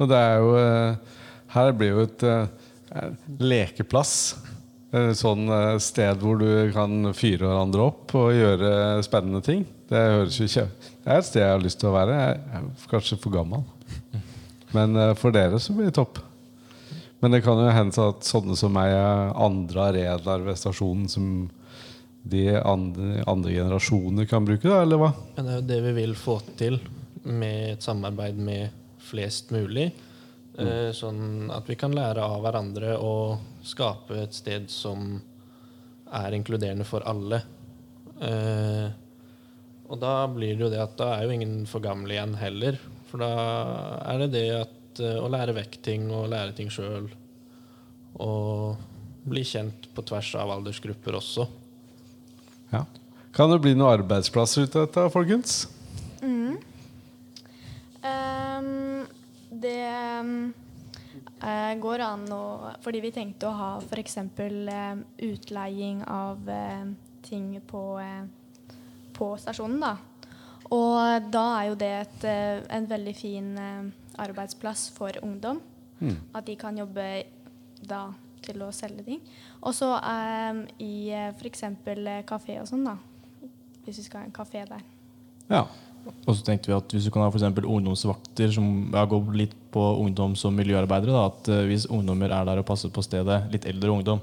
Og 0.02 0.10
det 0.10 0.18
er 0.18 0.42
jo 0.42 0.56
eh, 0.58 1.20
Her 1.54 1.76
blir 1.78 1.94
jo 1.94 2.06
et 2.08 2.26
eh, 2.26 3.12
lekeplass. 3.42 4.16
Et 4.94 5.18
sånn 5.18 5.48
eh, 5.50 5.78
sted 5.82 6.22
hvor 6.22 6.38
du 6.42 6.50
kan 6.74 7.14
fyre 7.18 7.48
hverandre 7.48 7.88
opp 7.90 8.14
og 8.18 8.34
gjøre 8.36 9.02
spennende 9.06 9.42
ting. 9.46 9.64
Det 9.90 10.02
høres 10.18 10.38
jo 10.42 10.50
kjø... 10.50 10.68
Det 11.04 11.12
er 11.12 11.20
et 11.20 11.28
sted 11.28 11.42
jeg 11.44 11.56
har 11.56 11.64
lyst 11.64 11.82
til 11.82 11.90
å 11.90 11.96
være. 11.98 12.20
Jeg 12.20 12.44
er 12.60 12.68
kanskje 12.92 13.18
for 13.22 13.34
gammel. 13.34 13.66
Men 14.74 14.96
eh, 14.98 15.16
for 15.20 15.34
dere 15.36 15.62
så 15.62 15.76
blir 15.76 15.90
det 15.90 15.98
topp. 15.98 16.22
Men 17.24 17.34
det 17.34 17.44
kan 17.46 17.60
jo 17.60 17.72
hende 17.72 18.06
at 18.12 18.28
sånne 18.28 18.56
som 18.60 18.74
meg 18.76 18.92
er 18.98 19.34
andre 19.40 19.90
arenaer 19.90 20.42
ved 20.44 20.60
stasjonen 20.60 21.08
som 21.12 21.28
de 22.24 22.46
andre, 22.56 23.24
andre 23.28 23.52
generasjoner 23.52 24.28
kan 24.28 24.46
bruke, 24.48 24.68
da, 24.68 24.82
eller 24.84 25.00
hva? 25.00 25.12
Men 25.38 25.48
det 25.48 25.54
er 25.54 25.60
jo 25.60 25.68
det 25.72 25.80
vi 25.86 25.94
vil 25.98 26.16
få 26.20 26.38
til 26.60 26.80
med 27.24 27.74
et 27.74 27.86
samarbeid 27.86 28.40
med 28.40 28.83
flest 29.04 29.54
mulig. 29.56 29.92
Mm. 30.54 30.94
sånn 30.94 31.50
at 31.50 31.66
vi 31.66 31.74
kan 31.82 31.96
lære 31.98 32.22
av 32.22 32.44
hverandre 32.44 32.92
og 33.02 33.40
skape 33.66 34.20
et 34.22 34.36
sted 34.38 34.68
som 34.70 35.16
er 36.14 36.36
inkluderende 36.38 36.86
for 36.86 37.02
alle. 37.10 37.40
Eh, 38.22 38.88
og 39.90 40.00
da 40.02 40.14
blir 40.32 40.56
det 40.56 40.66
jo 40.66 40.72
det 40.72 40.82
at 40.84 40.96
da 41.00 41.10
er 41.16 41.26
jo 41.26 41.36
ingen 41.36 41.64
for 41.70 41.84
gamle 41.84 42.16
igjen 42.16 42.38
heller. 42.40 42.80
For 43.10 43.24
da 43.24 43.34
er 44.14 44.24
det 44.24 44.32
det 44.36 44.48
at 44.62 45.04
eh, 45.04 45.20
å 45.20 45.30
lære 45.32 45.58
vekk 45.58 45.80
ting 45.86 46.08
og 46.14 46.30
lære 46.34 46.56
ting 46.58 46.72
sjøl. 46.74 47.10
Og 48.24 48.78
bli 49.24 49.44
kjent 49.48 49.88
på 49.96 50.06
tvers 50.06 50.34
av 50.40 50.52
aldersgrupper 50.54 51.18
også. 51.18 51.48
Ja. 52.74 52.86
Kan 53.34 53.50
det 53.50 53.64
bli 53.64 53.74
noen 53.74 54.02
arbeidsplasser 54.02 54.68
ut 54.68 54.76
av 54.78 54.88
dette, 54.88 55.08
folkens? 55.14 55.64
Eh, 61.42 61.74
går 61.80 62.04
an 62.06 62.26
å 62.34 62.44
Fordi 62.84 63.02
vi 63.04 63.12
tenkte 63.16 63.50
å 63.50 63.58
ha 63.58 63.72
f.eks. 63.82 64.18
Eh, 64.18 65.04
utleiing 65.30 66.04
av 66.08 66.50
eh, 66.50 66.88
ting 67.24 67.62
på, 67.68 67.84
eh, 68.00 68.26
på 69.14 69.34
stasjonen, 69.40 69.80
da. 69.84 69.96
Og 70.74 71.30
da 71.32 71.46
er 71.60 71.70
jo 71.70 71.78
det 71.78 71.94
et, 72.00 72.26
eh, 72.26 72.64
en 72.74 72.90
veldig 72.90 73.16
fin 73.16 73.54
eh, 73.58 73.92
arbeidsplass 74.24 74.90
for 74.96 75.12
ungdom. 75.22 75.62
Mm. 76.00 76.18
At 76.34 76.46
de 76.48 76.56
kan 76.60 76.78
jobbe 76.78 77.08
da 77.84 78.08
til 78.44 78.64
å 78.66 78.72
selge 78.76 79.06
ting. 79.08 79.22
Og 79.62 79.76
så 79.76 79.94
eh, 80.00 80.64
i 80.84 80.94
eh, 81.14 81.32
f.eks. 81.36 81.66
kafé 82.30 82.60
og 82.62 82.70
sånn, 82.70 82.88
da. 82.88 82.98
Hvis 83.84 84.00
vi 84.00 84.08
skal 84.08 84.24
ha 84.24 84.28
en 84.28 84.36
kafé 84.36 84.64
der. 84.68 84.84
Ja. 85.50 85.66
Og 86.04 86.36
så 86.36 86.44
tenkte 86.44 86.72
vi 86.72 86.76
at 86.76 86.94
hvis 86.94 87.08
du 87.08 87.12
kan 87.12 87.24
ha 87.24 87.32
for 87.32 87.68
ungdomsvakter 87.76 88.52
som 88.56 88.92
går 88.92 89.34
litt 89.36 89.56
på 89.74 89.82
ungdom 90.04 90.36
som 90.40 90.56
miljøarbeidere, 90.56 91.16
da, 91.16 91.26
at 91.32 91.50
eh, 91.52 91.66
hvis 91.70 91.88
ungdommer 91.92 92.32
er 92.32 92.48
der 92.48 92.62
og 92.62 92.68
passer 92.68 92.92
på 92.94 93.04
stedet, 93.04 93.42
litt 93.52 93.68
eldre 93.68 93.92
ungdom, 93.92 94.22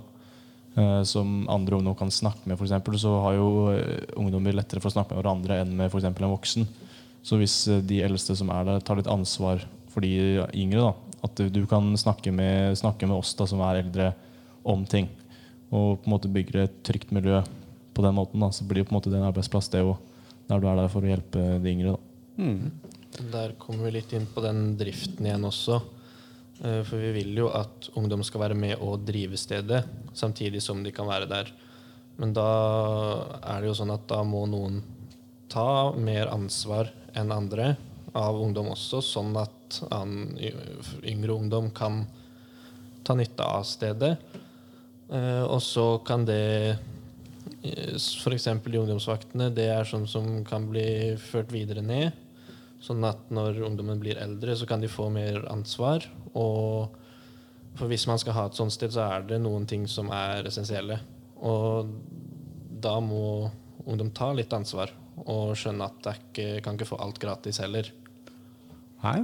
eh, 0.77 1.03
som 1.09 1.45
andre 1.53 1.81
ungdom 1.81 1.97
kan 1.99 2.13
snakke 2.13 2.45
med, 2.45 2.57
for 2.57 2.69
eksempel, 2.69 2.97
så 3.01 3.15
har 3.25 3.37
jo 3.37 3.51
eh, 3.75 4.07
ungdommer 4.21 4.57
lettere 4.57 4.81
for 4.81 4.93
å 4.93 4.97
snakke 4.97 5.17
med 5.17 5.23
hverandre 5.23 5.61
enn 5.63 5.77
med 5.77 5.93
for 5.93 6.05
en 6.05 6.33
voksen. 6.33 6.69
Så 7.27 7.41
hvis 7.41 7.57
eh, 7.69 7.85
de 7.85 8.03
eldste 8.07 8.37
som 8.39 8.53
er 8.53 8.69
der, 8.69 8.85
tar 8.85 9.01
litt 9.01 9.11
ansvar 9.11 9.65
for 9.91 10.05
de 10.05 10.45
yngre, 10.57 10.91
da, 10.91 11.17
at 11.27 11.41
du 11.53 11.63
kan 11.69 11.93
snakke 12.01 12.33
med, 12.33 12.79
snakke 12.81 13.09
med 13.09 13.21
oss 13.21 13.35
da, 13.37 13.49
som 13.49 13.61
er 13.67 13.83
eldre, 13.83 14.13
om 14.61 14.85
ting, 14.85 15.07
og 15.73 16.03
på 16.03 16.09
en 16.09 16.13
måte 16.13 16.29
bygger 16.29 16.67
et 16.67 16.75
trygt 16.85 17.13
miljø 17.17 17.39
på 17.97 18.03
den 18.05 18.17
måten, 18.17 18.43
da, 18.43 18.51
så 18.53 18.67
blir 18.69 18.83
det 18.83 18.91
på 18.91 18.93
en 18.93 18.99
måte 18.99 19.13
det 19.13 19.23
arbeidsplass, 19.25 19.71
det 19.73 19.81
òg, 19.81 19.97
der 20.51 20.61
du 20.63 20.67
er 20.69 20.79
der 20.81 20.91
for 20.93 21.07
å 21.07 21.11
hjelpe 21.11 21.47
de 21.63 21.73
yngre. 21.73 21.97
Mm. 22.41 22.71
Der 23.31 23.55
kommer 23.61 23.89
vi 23.89 23.97
litt 23.99 24.13
inn 24.17 24.27
på 24.31 24.43
den 24.45 24.75
driften 24.81 25.27
igjen 25.27 25.47
også. 25.47 25.81
Eh, 26.65 26.83
For 26.87 27.01
vi 27.01 27.13
vil 27.17 27.35
jo 27.43 27.49
at 27.55 27.91
ungdom 27.97 28.23
skal 28.27 28.45
være 28.49 28.59
med 28.59 28.79
og 28.83 29.05
drive 29.07 29.39
stedet, 29.41 29.85
samtidig 30.15 30.63
som 30.63 30.83
de 30.85 30.93
kan 30.95 31.09
være 31.09 31.29
der. 31.31 31.53
Men 32.21 32.35
da 32.37 32.49
er 33.41 33.61
det 33.63 33.71
jo 33.71 33.77
sånn 33.79 33.95
at 33.95 34.07
da 34.11 34.23
må 34.27 34.45
noen 34.51 34.83
ta 35.51 35.91
mer 35.97 36.29
ansvar 36.35 36.91
enn 37.17 37.33
andre 37.33 37.73
av 38.15 38.37
ungdom 38.39 38.69
også, 38.75 39.01
sånn 39.03 39.33
at 39.39 39.81
yngre 41.07 41.35
ungdom 41.35 41.71
kan 41.75 42.03
ta 43.07 43.15
nytte 43.17 43.47
av 43.47 43.65
stedet. 43.65 44.19
Eh, 45.11 45.43
Og 45.47 45.63
så 45.63 45.99
kan 46.05 46.25
det 46.27 46.79
F.eks. 47.61 48.47
de 48.65 48.81
ungdomsvaktene, 48.81 49.51
det 49.53 49.69
er 49.69 49.89
sånn 49.89 50.07
som 50.09 50.41
kan 50.49 50.69
bli 50.71 51.17
ført 51.21 51.53
videre 51.53 51.85
ned. 51.85 52.17
Sånn 52.81 53.05
at 53.05 53.29
når 53.29 53.61
ungdommen 53.67 54.01
blir 54.01 54.21
eldre, 54.21 54.55
så 54.57 54.69
kan 54.69 54.81
de 54.81 54.89
få 54.89 55.11
mer 55.13 55.43
ansvar. 55.53 56.07
Og 56.33 56.97
for 57.77 57.91
hvis 57.91 58.07
man 58.09 58.21
skal 58.21 58.37
ha 58.39 58.47
et 58.49 58.57
sånt 58.57 58.73
sted, 58.73 58.95
så 58.95 59.05
er 59.19 59.29
det 59.29 59.43
noen 59.45 59.69
ting 59.69 59.85
som 59.89 60.09
er 60.15 60.49
essensielle. 60.49 60.97
Og 61.45 61.93
da 62.81 62.97
må 63.05 63.51
ungdom 63.85 64.11
ta 64.17 64.33
litt 64.37 64.53
ansvar 64.57 64.93
og 65.21 65.53
skjønne 65.59 65.85
at 65.85 66.11
ikke, 66.15 66.49
kan 66.65 66.79
ikke 66.79 66.89
få 66.95 67.01
alt 67.05 67.21
gratis 67.21 67.61
heller. 67.61 67.93
Nei. 69.05 69.21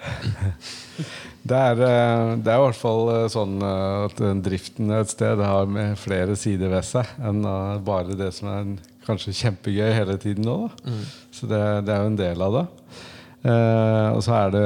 Det 1.46 1.54
er, 1.54 1.80
eh, 1.84 2.32
det 2.42 2.50
er 2.50 2.58
i 2.58 2.64
hvert 2.64 2.78
fall 2.78 3.10
eh, 3.12 3.26
sånn 3.30 3.60
eh, 3.62 4.06
at 4.08 4.22
driften 4.42 4.92
et 4.96 5.12
sted 5.12 5.42
har 5.42 5.68
med 5.70 5.98
flere 6.00 6.34
sider 6.38 6.72
ved 6.72 6.86
seg 6.86 7.10
enn 7.22 7.44
bare 7.86 8.16
det 8.18 8.32
som 8.34 8.50
er 8.50 8.72
kanskje 9.06 9.36
kjempegøy 9.44 9.92
hele 9.94 10.16
tiden 10.18 10.48
nå. 10.48 10.56
Da. 10.66 10.96
Så 11.34 11.46
det, 11.50 11.60
det 11.86 11.94
er 11.94 12.02
jo 12.02 12.10
en 12.10 12.18
del 12.18 12.42
av 12.42 12.56
det. 12.56 12.64
Eh, 13.46 14.08
og 14.16 14.24
så 14.26 14.34
er 14.40 14.56
det 14.56 14.64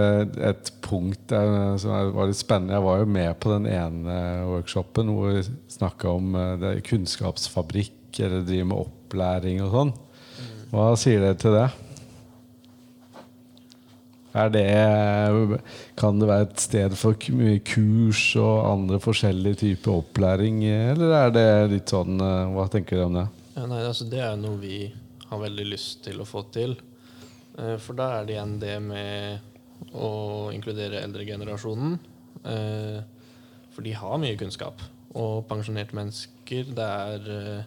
et 0.52 0.70
punkt 0.86 1.26
der, 1.28 1.76
som 1.82 2.14
var 2.16 2.30
litt 2.30 2.40
spennende. 2.40 2.78
Jeg 2.78 2.86
var 2.86 3.02
jo 3.02 3.10
med 3.18 3.34
på 3.42 3.52
den 3.52 3.68
ene 3.68 4.16
workshopen 4.48 5.12
hvor 5.12 5.36
vi 5.36 5.44
snakka 5.76 6.14
om 6.16 6.32
det 6.62 6.78
kunnskapsfabrikk, 6.88 7.98
eller 8.16 8.46
driver 8.48 8.72
med 8.72 8.86
opplæring 8.86 9.60
og 9.66 9.76
sånn. 9.76 9.94
Hva 10.72 10.90
sier 10.98 11.20
dere 11.26 11.36
til 11.42 11.58
det? 11.58 11.68
Det, 14.30 15.60
kan 15.98 16.20
det 16.20 16.28
være 16.28 16.44
et 16.46 16.60
sted 16.62 16.92
for 16.94 17.16
kurs 17.18 18.20
og 18.38 18.58
andre 18.68 19.00
forskjellige 19.02 19.58
typer 19.64 19.96
opplæring, 20.04 20.60
eller 20.70 21.14
er 21.18 21.32
det 21.34 21.46
litt 21.72 21.90
sånn 21.90 22.20
eh, 22.22 22.52
Hva 22.54 22.68
tenker 22.70 23.00
du 23.00 23.04
om 23.08 23.18
det? 23.18 23.26
Ja, 23.56 23.64
nei, 23.66 23.80
altså 23.82 24.06
det 24.06 24.22
er 24.22 24.38
noe 24.38 24.60
vi 24.62 24.84
har 25.26 25.42
veldig 25.42 25.66
lyst 25.72 26.04
til 26.06 26.22
å 26.22 26.28
få 26.28 26.44
til. 26.54 26.76
Eh, 27.58 27.74
For 27.82 27.98
da 27.98 28.20
er 28.20 28.28
det 28.28 28.36
igjen 28.36 28.54
det 28.62 28.78
med 28.86 29.90
å 29.98 30.12
inkludere 30.54 31.02
eldregenerasjonen. 31.02 31.98
Eh, 32.46 33.02
For 33.74 33.82
de 33.82 33.98
har 33.98 34.22
mye 34.22 34.38
kunnskap. 34.38 34.86
Og 35.18 35.42
pensjonerte 35.50 35.98
mennesker, 35.98 36.70
det 36.70 36.86
er 36.86 37.64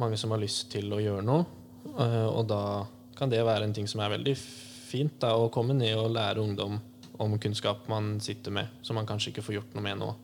mange 0.00 0.20
som 0.20 0.32
har 0.36 0.44
lyst 0.44 0.68
til 0.74 0.92
å 0.92 1.00
gjøre 1.00 1.24
noe. 1.24 1.46
Og 1.96 2.42
da 2.48 2.84
kan 3.16 3.32
det 3.32 3.40
være 3.48 3.64
en 3.64 3.72
ting 3.72 3.88
som 3.88 4.02
er 4.04 4.12
veldig 4.12 4.34
fint, 4.36 4.66
da, 5.20 5.34
å 5.36 5.50
komme 5.52 5.76
ned 5.76 5.96
og 5.98 6.12
lære 6.14 6.42
ungdom 6.42 6.78
om 7.20 7.36
kunnskap 7.38 7.88
man 7.88 8.14
sitter 8.20 8.54
med, 8.54 8.70
som 8.82 8.96
man 8.96 9.08
kanskje 9.08 9.34
ikke 9.34 9.44
får 9.44 9.58
gjort 9.58 9.74
noe 9.76 9.84
med 9.84 10.00
nå. 10.00 10.14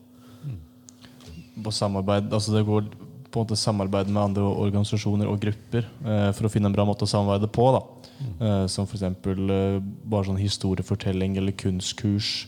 på 1.63 1.71
samarbeid, 1.73 2.31
altså 2.33 2.53
det 2.53 2.65
går 2.67 2.89
på 3.31 3.39
en 3.39 3.45
måte 3.45 3.57
samarbeid 3.59 4.09
med 4.09 4.23
andre 4.23 4.43
organisasjoner 4.45 5.29
og 5.29 5.39
grupper 5.41 5.85
eh, 5.85 6.29
for 6.33 6.47
å 6.47 6.51
finne 6.51 6.69
en 6.69 6.75
bra 6.75 6.85
måte 6.87 7.05
å 7.05 7.09
samarbeide 7.09 7.49
på. 7.53 7.65
da. 7.75 7.81
Eh, 8.17 8.65
som 8.71 8.87
f.eks. 8.87 9.03
Eh, 9.03 9.79
bare 10.09 10.29
sånn 10.29 10.39
historiefortelling 10.41 11.37
eller 11.37 11.55
kunstkurs. 11.57 12.47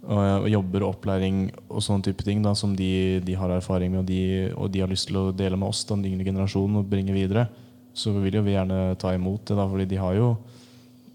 Og, 0.00 0.16
og 0.16 0.46
jobber 0.48 0.84
og 0.84 0.94
opplæring 0.94 1.40
og 1.68 1.82
sånne 1.84 2.06
type 2.06 2.24
ting 2.24 2.40
da, 2.44 2.54
som 2.56 2.72
de, 2.76 3.20
de 3.20 3.34
har 3.36 3.52
erfaring 3.52 3.92
med, 3.92 4.00
og 4.00 4.06
de, 4.08 4.22
og 4.56 4.70
de 4.72 4.80
har 4.80 4.88
lyst 4.88 5.10
til 5.10 5.18
å 5.20 5.26
dele 5.36 5.58
med 5.60 5.68
oss, 5.68 5.82
da, 5.84 5.98
den 5.98 6.14
yngre 6.14 6.30
generasjonen, 6.30 6.78
og 6.80 6.88
bringe 6.88 7.12
videre. 7.12 7.48
Så 7.92 8.14
vil 8.16 8.38
jo 8.38 8.44
vi 8.46 8.54
gjerne 8.54 8.94
ta 9.00 9.12
imot 9.12 9.44
det, 9.50 9.58
da, 9.58 9.66
fordi 9.68 9.88
de 9.90 10.00
har 10.00 10.16
jo 10.16 10.30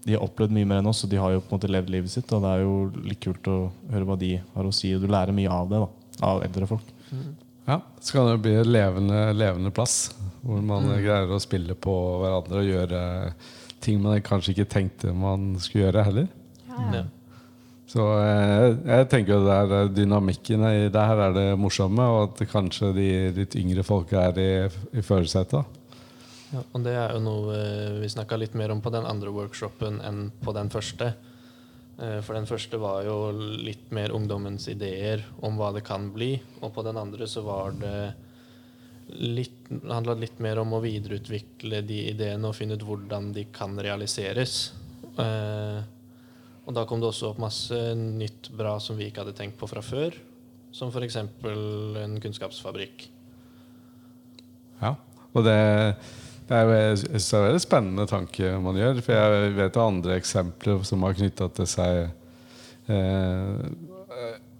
de 0.06 0.14
har 0.14 0.22
opplevd 0.22 0.54
mye 0.54 0.68
mer 0.70 0.78
enn 0.82 0.86
oss, 0.90 1.02
og 1.04 1.10
de 1.10 1.18
har 1.18 1.32
jo 1.34 1.40
på 1.42 1.50
en 1.50 1.58
måte 1.58 1.70
levd 1.72 1.90
livet 1.90 2.12
sitt. 2.12 2.30
Og 2.32 2.44
det 2.44 2.52
er 2.52 2.62
jo 2.62 2.74
litt 3.08 3.20
kult 3.24 3.48
å 3.50 3.56
høre 3.90 4.06
hva 4.06 4.16
de 4.20 4.36
har 4.54 4.68
å 4.68 4.74
si, 4.74 4.92
og 4.94 5.02
du 5.02 5.10
lærer 5.10 5.34
mye 5.34 5.50
av 5.50 5.72
det. 5.72 5.82
da, 5.82 5.88
Av 6.30 6.44
eldre 6.46 6.68
folk. 6.70 6.94
Ja, 7.66 7.80
Så 7.98 8.14
kan 8.14 8.28
det 8.30 8.38
bli 8.44 8.54
en 8.54 8.70
levende, 8.70 9.20
levende 9.34 9.72
plass 9.74 10.14
hvor 10.46 10.62
man 10.62 10.86
greier 11.02 11.32
å 11.34 11.40
spille 11.42 11.74
på 11.74 11.92
hverandre 12.22 12.60
og 12.62 12.68
gjøre 12.70 13.00
ting 13.82 13.98
man 14.02 14.22
kanskje 14.22 14.54
ikke 14.54 14.68
tenkte 14.70 15.10
man 15.14 15.56
skulle 15.58 15.88
gjøre 15.88 16.04
heller. 16.06 16.28
Ja. 16.70 17.02
Så 17.90 18.02
jeg, 18.18 18.76
jeg 18.86 19.08
tenker 19.10 19.34
jo 19.34 19.42
det 19.46 19.56
er 19.62 19.90
dynamikken 19.94 20.62
i 20.70 20.86
det 20.90 21.02
her 21.10 21.22
er 21.28 21.34
det 21.34 21.46
morsomme, 21.58 22.06
og 22.06 22.30
at 22.30 22.46
kanskje 22.50 22.92
de 22.94 23.08
litt 23.40 23.54
yngre 23.58 23.82
folka 23.86 24.28
er 24.30 24.40
i, 24.42 24.48
i 24.98 25.04
førersetet. 25.06 25.76
Ja, 26.52 26.60
og 26.72 26.82
det 26.86 26.92
er 26.94 27.14
jo 27.16 27.22
noe 27.24 27.54
eh, 27.58 27.96
vi 28.02 28.10
snakka 28.12 28.36
litt 28.38 28.54
mer 28.58 28.70
om 28.70 28.82
på 28.84 28.92
den 28.94 29.06
andre 29.08 29.32
workshopen 29.34 29.98
enn 30.06 30.28
på 30.44 30.52
den 30.54 30.70
første. 30.70 31.08
Eh, 31.98 32.20
For 32.22 32.36
den 32.38 32.46
første 32.46 32.78
var 32.78 33.02
jo 33.08 33.16
litt 33.34 33.90
mer 33.96 34.14
ungdommens 34.14 34.68
ideer 34.70 35.24
om 35.42 35.58
hva 35.58 35.72
det 35.74 35.82
kan 35.88 36.10
bli. 36.14 36.36
Og 36.62 36.70
på 36.76 36.84
den 36.86 37.00
andre 37.00 37.26
så 37.30 37.42
var 37.46 37.74
det 37.80 37.96
litt, 39.18 39.68
handla 39.86 40.14
litt 40.18 40.38
mer 40.42 40.58
om 40.62 40.72
å 40.74 40.82
videreutvikle 40.82 41.82
de 41.86 41.98
ideene 42.12 42.48
og 42.48 42.56
finne 42.58 42.78
ut 42.78 42.86
hvordan 42.86 43.32
de 43.34 43.46
kan 43.54 43.74
realiseres. 43.78 44.72
Eh, 45.18 45.82
Og 46.66 46.74
da 46.74 46.82
kom 46.82 46.98
det 46.98 47.06
også 47.06 47.28
opp 47.30 47.38
masse 47.38 47.76
nytt 47.94 48.48
bra 48.58 48.72
som 48.82 48.96
vi 48.98 49.06
ikke 49.06 49.22
hadde 49.22 49.36
tenkt 49.38 49.54
på 49.58 49.68
fra 49.70 49.82
før. 49.86 50.14
Som 50.74 50.90
f.eks. 50.90 51.14
en 51.22 52.16
kunnskapsfabrikk. 52.20 53.04
Ja, 54.82 54.96
og 55.32 55.44
det, 55.46 55.54
det 56.46 56.54
er 56.54 56.62
jo 56.62 56.74
jeg 56.76 56.98
synes 57.00 57.28
det 57.32 57.38
er 57.40 57.56
en 57.56 57.64
spennende 57.64 58.06
tanke 58.10 58.52
man 58.62 58.78
gjør. 58.78 59.02
For 59.02 59.16
jeg 59.16 59.54
vet 59.56 59.78
av 59.80 59.90
andre 59.90 60.18
eksempler 60.20 60.84
som 60.86 61.02
har 61.06 61.16
knytta 61.18 61.48
til 61.56 61.68
seg 61.70 62.02
eh, 62.92 63.64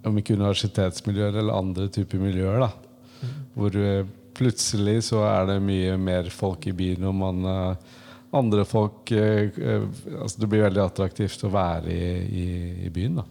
Om 0.07 0.19
ikke 0.19 0.35
universitetsmiljøer 0.35 1.39
eller 1.39 1.55
andre 1.55 1.87
typer 1.91 2.19
miljøer. 2.19 2.65
da 2.65 3.29
Hvor 3.55 3.77
eh, 3.79 4.03
plutselig 4.37 4.99
så 5.07 5.23
er 5.29 5.47
det 5.49 5.61
mye 5.63 5.95
mer 5.99 6.27
folk 6.33 6.67
i 6.69 6.75
byen, 6.75 7.07
og 7.09 7.15
man 7.17 7.47
eh, 7.53 7.95
andre 8.37 8.65
folk 8.67 9.11
eh, 9.15 9.47
eh, 9.55 9.87
altså 10.19 10.43
Det 10.43 10.49
blir 10.51 10.65
veldig 10.67 10.83
attraktivt 10.83 11.45
å 11.47 11.53
være 11.53 11.93
i, 11.93 12.09
i, 12.27 12.47
i 12.87 12.91
byen. 12.93 13.21
da 13.21 13.27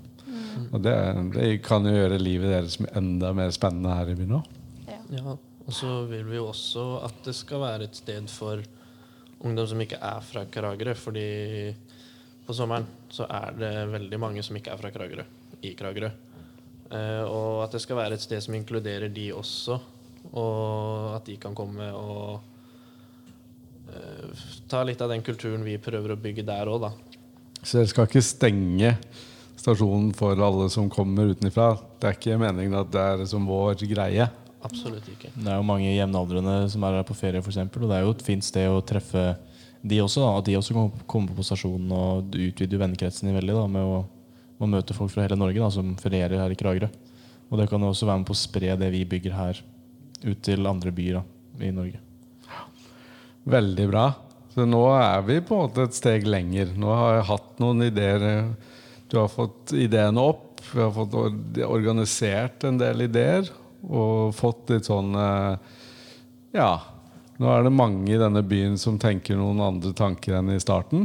Og 0.72 0.80
det, 0.82 0.96
det 1.36 1.50
kan 1.66 1.84
jo 1.84 1.92
gjøre 1.92 2.22
livet 2.22 2.54
deres 2.54 2.80
enda 2.96 3.34
mer 3.36 3.52
spennende 3.54 3.98
her 3.98 4.14
i 4.14 4.16
byen 4.16 4.38
òg. 4.40 4.48
Ja. 4.88 5.36
Og 5.66 5.74
så 5.74 5.90
vil 6.06 6.26
vi 6.28 6.38
jo 6.38 6.48
også 6.52 6.84
at 7.06 7.24
det 7.26 7.34
skal 7.34 7.64
være 7.64 7.88
et 7.88 7.98
sted 7.98 8.28
for 8.30 8.62
ungdom 9.42 9.66
som 9.66 9.82
ikke 9.82 9.98
er 9.98 10.22
fra 10.22 10.44
Kragerø. 10.50 10.94
Fordi 10.94 11.26
på 12.46 12.54
sommeren 12.54 12.86
så 13.10 13.26
er 13.26 13.58
det 13.58 13.72
veldig 13.90 14.20
mange 14.22 14.44
som 14.46 14.56
ikke 14.56 14.72
er 14.72 14.80
fra 14.80 14.92
Kragerø, 14.94 15.26
i 15.66 15.74
Kragerø. 15.78 16.10
Eh, 16.86 17.24
og 17.26 17.64
at 17.64 17.74
det 17.74 17.82
skal 17.82 17.98
være 17.98 18.14
et 18.14 18.22
sted 18.22 18.42
som 18.44 18.54
inkluderer 18.54 19.10
de 19.10 19.32
også. 19.34 19.80
Og 20.32 21.16
at 21.16 21.26
de 21.26 21.36
kan 21.42 21.54
komme 21.58 21.90
og 21.94 22.38
eh, 23.90 24.46
ta 24.70 24.84
litt 24.86 25.02
av 25.02 25.10
den 25.10 25.26
kulturen 25.26 25.66
vi 25.66 25.80
prøver 25.82 26.14
å 26.14 26.20
bygge 26.20 26.46
der 26.46 26.70
òg, 26.70 26.86
da. 26.86 26.94
Så 27.62 27.80
dere 27.80 27.90
skal 27.90 28.06
ikke 28.06 28.22
stenge 28.22 28.94
stasjonen 29.58 30.12
for 30.14 30.38
alle 30.38 30.68
som 30.70 30.90
kommer 30.92 31.32
utenfra. 31.34 31.72
Det 31.98 32.06
er 32.10 32.18
ikke 32.20 32.38
meningen 32.38 32.78
at 32.78 32.92
det 32.94 33.06
er 33.16 33.24
som 33.26 33.48
vår 33.48 33.82
greie. 33.90 34.28
Absolutt 34.66 35.06
ikke. 35.12 35.30
Det 35.34 35.50
er 35.50 35.60
jo 35.60 35.66
mange 35.66 35.92
jevnaldrende 35.92 36.56
som 36.72 36.84
er 36.86 36.98
her 36.98 37.06
på 37.06 37.16
ferie, 37.16 37.42
for 37.44 37.52
eksempel, 37.54 37.86
og 37.86 37.92
det 37.92 37.98
er 37.98 38.06
jo 38.06 38.14
et 38.16 38.26
fint 38.26 38.46
sted 38.46 38.68
å 38.70 38.82
treffe 38.86 39.24
de 39.86 40.02
også. 40.02 40.22
Da, 40.24 40.32
at 40.40 40.48
de 40.48 40.56
også 40.58 40.76
kan 40.76 40.90
komme 41.08 41.36
på 41.36 41.46
stasjonen 41.46 41.92
og 41.94 42.30
du 42.32 42.40
utvider 42.48 42.82
vennekretsen 42.82 43.30
din 43.30 43.38
veldig 43.38 43.56
da, 43.56 43.66
med 43.78 43.86
å, 43.86 44.02
å 44.58 44.70
møte 44.70 44.96
folk 44.96 45.12
fra 45.14 45.26
hele 45.26 45.38
Norge 45.38 45.62
da, 45.62 45.70
som 45.72 45.94
ferierer 46.00 46.42
her 46.42 46.52
i 46.52 46.58
Kragerø. 46.58 46.90
Og 47.46 47.60
det 47.60 47.68
kan 47.70 47.82
jo 47.82 47.92
også 47.92 48.08
være 48.08 48.22
med 48.22 48.28
på 48.28 48.34
å 48.34 48.42
spre 48.42 48.74
det 48.80 48.90
vi 48.94 49.04
bygger 49.06 49.36
her, 49.36 49.62
ut 50.26 50.40
til 50.42 50.66
andre 50.66 50.92
byer 50.94 51.20
da, 51.20 51.24
i 51.62 51.72
Norge. 51.74 52.02
Veldig 53.46 53.90
bra. 53.92 54.06
Så 54.56 54.64
nå 54.66 54.80
er 54.96 55.20
vi 55.26 55.36
på 55.44 55.54
en 55.54 55.68
måte 55.68 55.84
et 55.86 55.94
steg 55.94 56.24
lenger. 56.26 56.72
Nå 56.80 56.88
har 56.90 57.18
jeg 57.18 57.28
hatt 57.28 57.60
noen 57.62 57.84
ideer. 57.86 58.24
Du 59.06 59.18
har 59.20 59.28
fått 59.30 59.74
ideene 59.76 60.24
opp. 60.32 60.64
Vi 60.72 60.80
har 60.80 60.90
fått 60.96 61.14
organisert 61.62 62.64
en 62.66 62.80
del 62.80 63.04
ideer. 63.06 63.46
Og 63.84 64.34
fått 64.36 64.72
litt 64.74 64.88
sånn 64.88 65.14
eh, 65.14 65.74
Ja. 66.56 66.72
Nå 67.36 67.50
er 67.52 67.66
det 67.66 67.74
mange 67.76 68.08
i 68.14 68.16
denne 68.16 68.40
byen 68.40 68.78
som 68.80 68.96
tenker 68.98 69.36
noen 69.36 69.60
andre 69.60 69.92
tanker 69.92 70.38
enn 70.38 70.54
i 70.54 70.60
starten. 70.62 71.04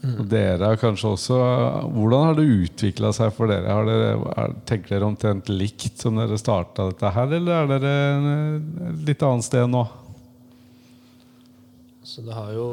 Og 0.00 0.22
dere 0.32 0.70
har 0.70 0.78
kanskje 0.80 1.10
også 1.12 1.38
Hvordan 1.92 2.22
har 2.24 2.38
det 2.38 2.46
utvikla 2.48 3.10
seg 3.12 3.34
for 3.36 3.50
dere? 3.52 3.68
Har 3.68 3.84
dere 3.84 4.14
er, 4.32 4.54
tenker 4.68 4.94
dere 4.94 5.10
omtrent 5.10 5.50
likt 5.52 6.00
som 6.00 6.16
dere 6.16 6.38
starta 6.40 6.88
dette 6.88 7.10
her, 7.12 7.34
eller 7.36 7.58
er 7.58 7.68
dere 7.74 7.92
et 8.88 9.02
litt 9.10 9.24
annet 9.26 9.44
sted 9.44 9.68
nå? 9.68 9.84
Så 12.00 12.24
det 12.24 12.32
har 12.32 12.54
jo 12.56 12.70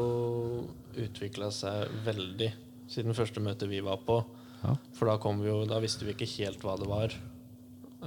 utvikla 0.98 1.51
seg 1.53 1.91
veldig 2.07 2.50
siden 2.88 3.17
første 3.17 3.43
møte 3.43 3.67
vi 3.67 3.84
var 3.84 4.00
på. 4.07 4.22
Ja. 4.63 4.77
For 4.96 5.12
da, 5.12 5.17
kom 5.22 5.43
vi 5.43 5.51
jo, 5.51 5.60
da 5.69 5.81
visste 5.84 6.07
vi 6.07 6.15
ikke 6.15 6.29
helt 6.39 6.63
hva 6.63 6.77
det 6.79 6.88
var. 6.89 7.13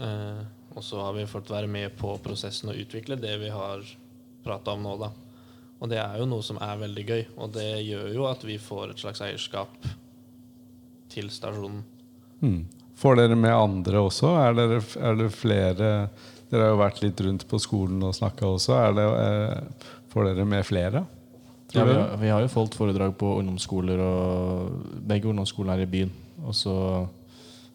Eh, 0.00 0.41
og 0.75 0.85
så 0.85 1.00
har 1.03 1.17
vi 1.17 1.27
fått 1.29 1.50
være 1.50 1.71
med 1.71 1.97
på 1.99 2.12
prosessen 2.23 2.71
og 2.73 2.79
utvikle 2.79 3.19
det 3.21 3.35
vi 3.43 3.50
har 3.53 3.83
prata 4.45 4.75
om 4.77 4.85
nå, 4.85 4.97
da. 5.00 5.11
Og 5.81 5.89
det 5.89 5.99
er 6.03 6.19
jo 6.21 6.29
noe 6.29 6.45
som 6.45 6.61
er 6.61 6.81
veldig 6.81 7.05
gøy, 7.09 7.23
og 7.41 7.55
det 7.57 7.71
gjør 7.87 8.11
jo 8.15 8.27
at 8.29 8.45
vi 8.45 8.59
får 8.61 8.93
et 8.93 9.00
slags 9.03 9.23
eierskap 9.25 9.89
til 11.11 11.31
stasjonen. 11.33 11.81
Mm. 12.45 12.61
Får 13.00 13.17
dere 13.17 13.39
med 13.39 13.55
andre 13.55 14.03
også? 14.05 14.35
Er 14.43 14.59
dere, 14.59 14.83
er 15.00 15.17
det 15.17 15.33
flere 15.33 15.89
Dere 16.50 16.67
har 16.67 16.73
jo 16.73 16.81
vært 16.81 17.00
litt 17.05 17.21
rundt 17.23 17.45
på 17.47 17.61
skolen 17.62 18.00
og 18.03 18.15
snakka 18.17 18.49
også. 18.49 18.73
Er 18.75 18.95
det, 18.97 19.05
er, 19.23 19.91
får 20.11 20.25
dere 20.27 20.47
med 20.50 20.65
flere? 20.67 21.05
Ja, 21.71 21.85
vi, 21.87 21.95
har, 21.95 22.17
vi 22.19 22.33
har 22.33 22.43
jo 22.43 22.49
holdt 22.57 22.75
foredrag 22.75 23.12
på 23.21 23.37
ungdomsskoler 23.39 24.03
og 24.03 24.73
begge 25.07 25.31
ungdomsskolene 25.31 25.77
er 25.79 25.85
i 25.85 25.93
byen. 25.93 26.11
Og 26.43 26.57
så 26.59 26.75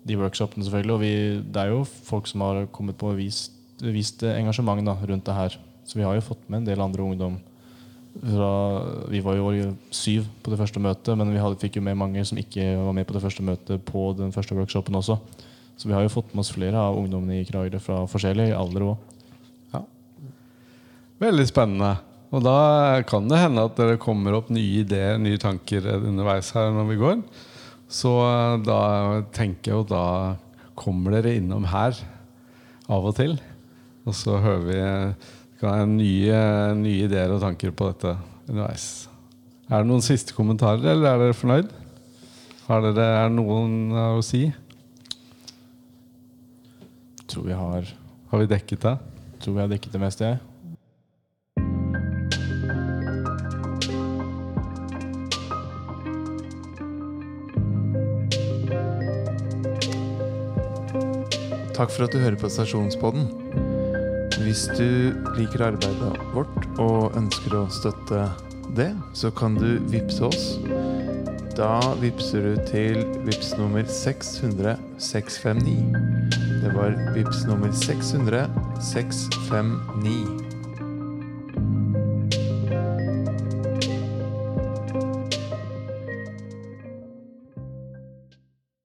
de 0.06 0.18
workshopene, 0.20 0.66
selvfølgelig. 0.66 0.96
Og 0.96 1.02
vi, 1.02 1.14
det 1.54 1.62
er 1.62 1.74
jo 1.74 1.82
folk 1.86 2.30
som 2.30 2.46
har 2.46 2.66
kommet 2.76 2.98
på 3.00 3.12
og 3.12 3.20
vist, 3.20 3.56
vist 3.82 4.24
engasjement 4.28 4.86
da, 4.86 4.96
rundt 5.02 5.26
det 5.28 5.38
her. 5.38 5.58
Så 5.86 6.00
vi 6.00 6.06
har 6.06 6.16
jo 6.18 6.26
fått 6.26 6.46
med 6.50 6.62
en 6.62 6.70
del 6.70 6.84
andre 6.84 7.06
ungdom. 7.06 7.40
Fra, 8.16 8.52
vi 9.12 9.20
var 9.20 9.36
jo 9.36 9.74
syv 9.92 10.30
på 10.44 10.54
det 10.54 10.60
første 10.62 10.80
møtet, 10.80 11.18
men 11.20 11.34
vi 11.34 11.42
hadde, 11.42 11.60
fikk 11.60 11.80
jo 11.80 11.84
med 11.84 12.00
mange 12.00 12.24
som 12.26 12.40
ikke 12.40 12.70
var 12.80 12.96
med 12.96 13.08
på 13.10 13.18
det 13.18 13.26
første 13.26 13.44
møtet 13.44 13.84
på 13.86 14.08
den 14.18 14.32
første 14.36 14.56
workshopen 14.56 14.96
også. 15.02 15.20
Så 15.76 15.90
vi 15.90 15.98
har 15.98 16.06
jo 16.06 16.14
fått 16.14 16.32
med 16.32 16.46
oss 16.46 16.54
flere 16.56 16.80
av 16.80 16.96
ungdommene 16.96 17.42
i 17.42 17.48
Kragerø 17.48 17.82
fra 17.84 18.06
forskjellig 18.08 18.54
alder 18.56 18.88
òg. 18.94 19.12
Veldig 21.22 21.46
spennende. 21.48 21.94
Og 22.36 22.42
da 22.44 23.02
kan 23.08 23.28
det 23.30 23.40
hende 23.40 23.64
at 23.64 23.78
dere 23.78 24.00
kommer 24.02 24.36
opp 24.36 24.50
nye 24.52 24.82
ideer, 24.82 25.20
nye 25.22 25.40
tanker 25.40 25.86
underveis 25.96 26.52
her 26.56 26.74
når 26.76 26.90
vi 26.90 26.98
går. 27.00 27.22
Så 27.92 28.12
eh, 28.26 28.58
da 28.66 28.80
tenker 29.36 29.72
jeg 29.72 29.80
jo 29.80 29.88
da 29.90 30.06
kommer 30.76 31.16
dere 31.16 31.38
innom 31.40 31.68
her 31.72 31.98
av 32.92 33.06
og 33.10 33.16
til. 33.18 33.38
Og 34.06 34.14
så 34.18 34.38
hører 34.42 34.66
vi 34.68 34.80
nye, 35.90 36.40
nye 36.78 37.06
ideer 37.08 37.32
og 37.34 37.42
tanker 37.42 37.72
på 37.74 37.90
dette 37.90 38.12
underveis. 38.46 39.08
Er 39.66 39.82
det 39.82 39.90
noen 39.90 40.04
siste 40.06 40.36
kommentarer, 40.38 40.84
eller 40.92 41.10
er 41.10 41.24
dere 41.24 41.38
fornøyd? 41.38 41.72
Har 42.68 42.84
dere, 42.86 43.06
er 43.24 43.32
noen 43.34 43.94
å 43.98 44.22
si? 44.26 44.44
Jeg 47.16 47.26
Tror 47.30 47.48
vi 47.48 47.56
har 47.58 47.88
Har 48.30 48.42
vi 48.42 48.48
dekket 48.50 48.84
det? 48.86 48.94
Jeg 49.34 49.42
Tror 49.42 49.56
vi 49.56 49.64
har 49.64 49.72
dekket 49.72 49.96
det 49.96 50.02
meste, 50.02 50.30
jeg. 50.30 50.55
Takk 61.76 61.92
for 61.92 62.06
at 62.06 62.14
du 62.14 62.22
hører 62.24 62.38
på 62.40 62.48
Stasjonspodden. 62.48 63.26
Hvis 64.46 64.62
du 64.78 65.12
liker 65.36 65.66
arbeidet 65.66 66.22
vårt 66.32 66.68
og 66.80 67.18
ønsker 67.20 67.58
å 67.60 67.66
støtte 67.68 68.22
det, 68.78 68.94
så 69.12 69.28
kan 69.36 69.58
du 69.60 69.82
vippse 69.92 70.24
oss. 70.24 70.46
Da 71.60 71.74
vippser 72.00 72.48
du 72.48 72.64
til 72.72 73.02
vips 73.28 73.52
nummer 73.60 73.84
600 73.84 74.78
659. 75.04 75.76
Det 76.64 76.72
var 76.80 76.96
vips 77.12 77.44
nummer 77.52 77.76
600 77.84 78.48
659. 78.94 80.55